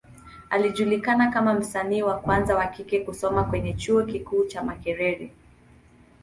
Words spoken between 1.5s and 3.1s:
msanii wa kwanza wa kike